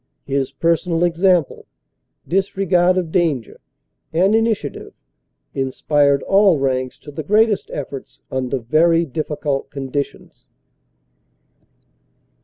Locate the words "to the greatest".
7.01-7.69